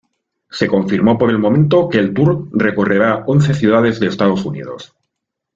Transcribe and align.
Se 0.49 0.65
confirmó, 0.67 1.15
por 1.19 1.29
el 1.29 1.37
momento, 1.37 1.87
que 1.87 1.99
el 1.99 2.11
tour 2.15 2.47
recorrerá 2.53 3.17
once 3.27 3.53
ciudades 3.53 3.99
de 3.99 4.07
Estados 4.07 4.43
Unidos. 4.45 4.95